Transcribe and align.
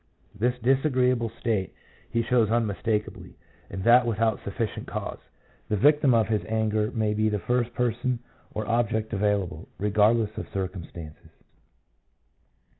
This 0.33 0.57
dis 0.57 0.83
agreeable 0.83 1.29
state 1.39 1.75
he 2.09 2.23
shows 2.23 2.49
unmistakably, 2.49 3.35
and 3.69 3.83
that 3.83 4.03
without 4.07 4.43
sufficient 4.43 4.87
cause. 4.87 5.19
The 5.69 5.77
victim 5.77 6.11
of 6.15 6.27
his 6.27 6.43
anger 6.45 6.89
may 6.89 7.13
be 7.13 7.29
the 7.29 7.37
first 7.37 7.71
person 7.75 8.17
or 8.51 8.67
object 8.67 9.13
available, 9.13 9.69
regardless 9.77 10.35
of 10.39 10.49
circumstances. 10.51 11.29